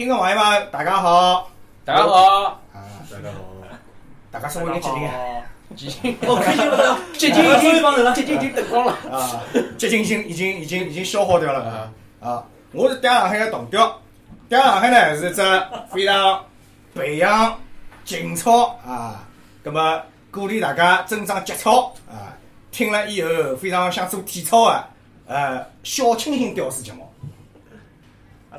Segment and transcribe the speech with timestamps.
[0.00, 1.50] 听众朋友们，大家好，
[1.84, 2.80] 大家好，啊，
[3.10, 3.38] 大家好，
[4.30, 5.12] 大家稍微有点激情啊，
[5.76, 8.96] 激情，哦，开心了，激情已经，激情已经等光了。
[9.12, 9.42] 啊，
[9.76, 12.44] 激情已经已经已经已经消耗掉了啊啊！
[12.72, 14.00] 我是嗲上海的同调，
[14.48, 15.42] 嗲上海呢是一只
[15.92, 16.42] 非常
[16.94, 17.54] 培养
[18.06, 19.28] 情操啊，
[19.62, 22.32] 葛么鼓励大家增长节操啊，
[22.70, 24.84] 听了以后非常想做体操的
[25.26, 27.06] 呃小清新屌丝节目。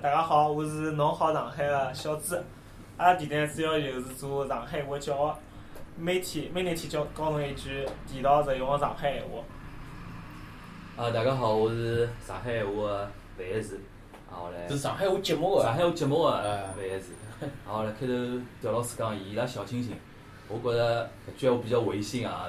[0.02, 2.36] 啊，大家好，我是侬好上海的小朱。
[2.98, 5.36] 阿拉电台主要就是做上海话教学，
[5.96, 11.04] 每天每日天教教侬一句地道实用的上海闲话。
[11.04, 13.80] 啊，大家好，我是上海闲话的范一志，
[14.28, 17.14] 啊，我来是上海话节目的，上海话节目的哎范一志，
[17.68, 18.14] 啊，我来开头
[18.60, 19.96] 刁老师讲伊拉小清新，
[20.48, 22.48] 我觉着搿句闲话比较违心啊，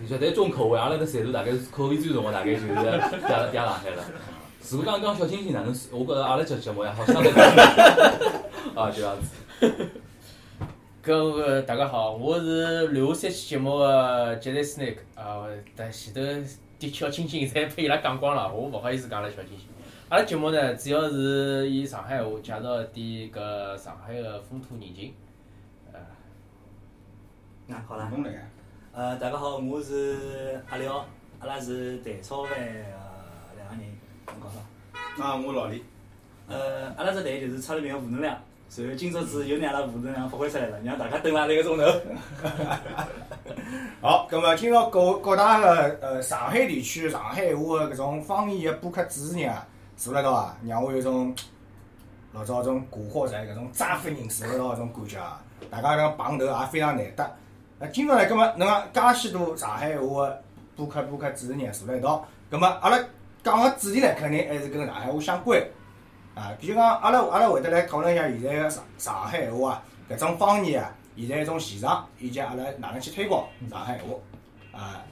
[0.00, 4.02] 是，绝对重口味，阿拉搿程度大概是口味最重的，大概就是嗲嗲上海了。
[4.68, 7.30] 如果讲讲小清新哪能，我觉着阿拉节节目还好相对
[8.74, 9.90] 啊，就这样子。
[11.04, 16.20] 搿个大家好，我是留下三期节目的 Jedi Snake 啊，但前头
[16.80, 19.68] 点小清新 侪被伊拉讲光了，我勿好意思讲了小清新。
[20.08, 25.14] 阿拉节目呢，主要是以上海话介绍一点搿上海的风土人情。
[25.92, 26.00] 呃，
[27.72, 28.38] 啊，好了，侬来个，
[28.92, 31.06] 呃，大家好，我是阿廖，
[31.38, 32.50] 阿拉是蛋炒饭
[34.40, 34.56] 个人，
[35.16, 35.24] 侬讲啥？
[35.24, 35.84] 啊，我老李。
[36.48, 38.36] 呃，阿拉只队就是出了名个负能量，
[38.76, 41.84] 然后今朝子又拿阿拉负能量发挥出来了，让大家等了一个钟头。
[44.00, 51.34] 好，葛么今朝各各大个呃上海地区上海话的搿种方言的播客主持人啊，坐辣一道啊，让我有种
[52.32, 57.36] 老早种古惑仔搿种渣飞人坐辣一道搿种感觉啊，大家搿样碰头也非常难得。
[57.80, 60.42] 呃，今朝呢，葛么侬讲介许多上海话的
[60.76, 62.96] 播客播客主持人坐辣一道，葛么阿拉
[63.46, 65.62] 讲个主题呢，肯定还是跟上海话相关。
[66.34, 75.06] 啊，比如讲，阿拉阿拉会得来讨论一下现在个上上海话啊，搿种方言啊，现在一种现状，以及阿拉哪能去推广上海话啊。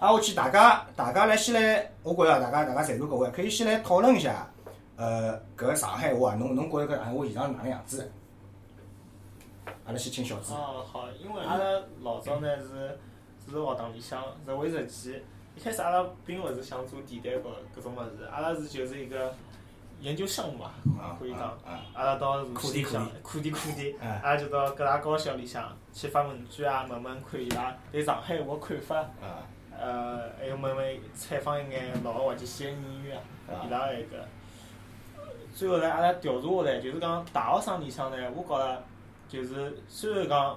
[0.00, 4.50] 啊，我去大家大家来先来，我觉着大家大家在座各位可以先来讨论一下，
[4.96, 9.72] 呃，搿个上海话啊，侬侬觉着搿上海话现状是哪能样子的？
[9.86, 10.52] 阿拉先请小朱。
[10.52, 11.64] 哦，好，因为阿拉
[12.02, 12.98] 老早呢是
[13.46, 15.22] 是学堂里向是会实践，
[15.58, 19.34] 一开始阿拉并勿是想做电台搿搿种物事，阿拉是就是一个
[20.00, 20.70] 研究项目嘛，
[21.18, 21.40] 可以讲。
[21.40, 28.98] 啊阿拉到苦社区里向地苦地苦地苦地，哎阿拉就到各大高校里向去发问卷啊，问问看伊拉对上海话看法。
[28.98, 29.42] 啊
[29.76, 33.16] 呃，还有问问采访一眼老的滑稽戏的演员
[33.48, 34.16] 啊，啊伊拉埃个。
[35.52, 38.84] 最后来，阿拉调查下来，就是讲大学生里向呢，我觉着
[39.28, 40.56] 就是虽然讲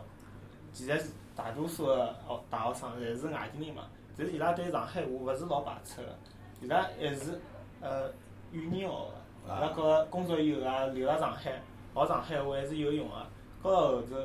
[0.72, 3.84] 现在是大多数个学大学生侪是外地人嘛，
[4.22, 6.16] 但是伊拉对上海话勿是老排斥个，
[6.62, 7.42] 伊拉还是
[7.82, 8.08] 呃
[8.52, 9.14] 语言学个，
[9.48, 11.60] 伊拉觉着工作以后啊留辣上海
[11.96, 13.16] 学上海话还是有用个。
[13.64, 14.16] 到了后头，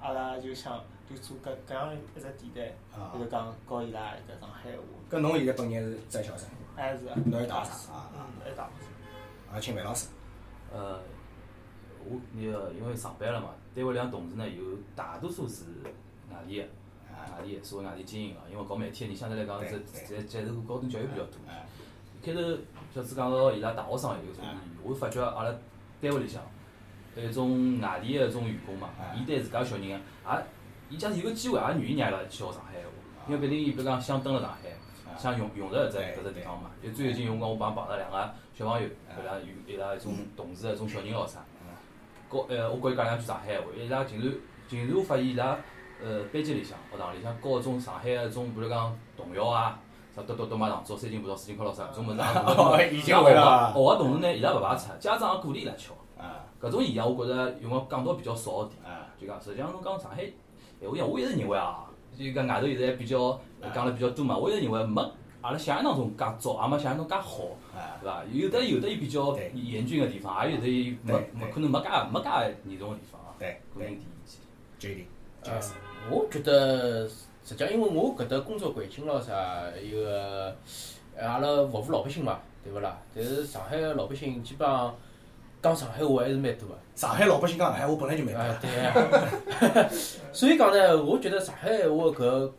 [0.00, 2.98] 阿拉就想就做搿搿样一只电台。
[2.98, 4.78] 啊就是讲教伊拉搿上海话，
[5.10, 8.08] 搿侬现在本人是在校生，还是侬是大学生啊？
[8.14, 9.54] 嗯，还大学生。
[9.54, 10.08] 啊，请范老师。
[10.72, 10.98] 呃，
[12.06, 15.64] 我那个因为上班了嘛，单位里向同事呢有大多数是
[16.30, 16.66] 外地的，
[17.30, 21.38] 外地的，所谓外地经营个，因为搞媒体的人相对来讲是在接受高等教育比较多。
[21.48, 21.66] 哎。
[22.24, 22.40] 开头
[22.94, 25.50] 小朱讲到伊拉大学生有种语言，我发觉阿拉
[26.00, 26.40] 单位里向
[27.16, 30.00] 有一种外地的一种员工嘛，伊对自家小人也，
[30.88, 32.88] 伊假使有个机会也愿意让伊拉去学上海话，
[33.26, 36.70] 因为毕竟伊比如讲想蹲辣上海，想用用着搿只搿只地方嘛。
[36.80, 41.42] 就最近有辰光我帮碰着两个小朋友，伊拉有伊拉一种同事的一种小人学生，
[42.30, 44.32] 教呃我告伊讲两句上海话，伊拉竟然
[44.68, 45.58] 竟然我发现伊拉
[46.02, 49.78] 呃班级里向学堂里向教一种上海个一种，比如讲童谣啊。
[50.14, 55.94] 啥咚咚咚马上做三斤葡萄四斤可乐啥，搿种物事也已经会了啊学个同时呢，伊拉勿排斥，家长也鼓励伊拉去学。
[56.22, 60.30] 啊搿种现象我觉着用个讲到比较少个点，啊就讲实际上侬讲上海
[60.78, 65.02] 闲话讲，我一直认为啊，就讲外头现在比较呃讲了比较多嘛，我一直认为没
[65.40, 67.44] 阿拉想象当中介糟，也没想象中介好，
[67.74, 68.22] 啊对伐？
[68.30, 72.28] 有的有的伊比较对严峻个地方，也有的伊没没可能没介没介
[72.66, 73.32] 严重个地方啊。
[73.38, 74.40] 对对个人第一意见。
[74.78, 75.06] ，J D，
[75.44, 75.60] 呃，
[76.10, 80.54] 我觉得实际上，因为我搿搭工作环境咯啥，有个
[81.16, 82.96] 呃阿拉服务老百姓嘛，对勿啦？
[83.14, 84.94] 但是上海个老百姓基本上
[85.60, 86.74] 讲上海话还是蛮多个。
[86.94, 89.90] 上海老百姓讲上海话本来就蛮啊多，对呀。
[90.32, 92.50] 所以讲呢，我觉得上海话搿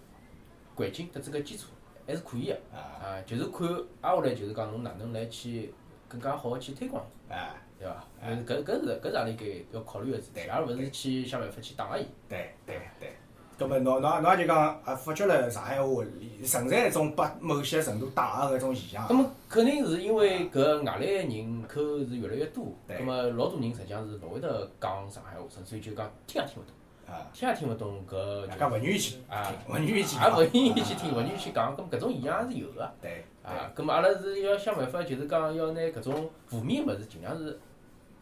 [0.76, 1.68] 环境的这个基础
[2.06, 2.54] 还是可以个。
[2.74, 3.68] 啊啊，就是看
[4.02, 5.74] 挨下来就是讲侬哪能来去
[6.08, 8.06] 更加好个去推广伊，啊，对伐？
[8.48, 12.06] 搿搿搿是搿是阿拉应该要考虑个事体，而勿是去想办法去打压伊。
[12.30, 13.10] 对对对。
[13.56, 16.04] 葛葛末侬侬侬也就讲啊，发觉了上海话
[16.44, 19.14] 存在一种被某些程度打压个一种现象咁。
[19.14, 32.92] 么肯定是因为搿外来个人口是越来越多，对咁么老多人实际上是勿会得讲上海话，甚至于就讲听也听勿懂，啊，听也听勿懂搿大家勿愿意去啊听，勿愿意去也勿愿意去听，勿愿意去讲，咁搿种现象是有个。
[33.00, 37.60] 对啊，咁么阿拉是要想办法，就是讲要拿搿种负面个物事尽量是对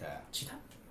[0.01, 0.09] 对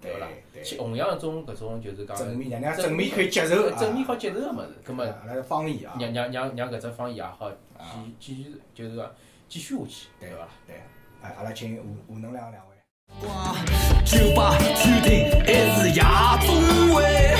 [0.00, 0.28] 对勿啦？
[0.54, 9.10] 对去弘扬一种搿种就是讲正面让正面可以接受啊正面好接受个物事，咁么阿拉个方言啊，让让让让搿只方言也好啊继继续就是讲
[9.48, 10.48] 继续下去，对对伐？
[10.66, 10.76] 对，
[11.22, 12.76] 哎，阿拉请吴吴能量两位。
[14.04, 16.00] 酒吧注定还是夜
[16.46, 17.39] 总会？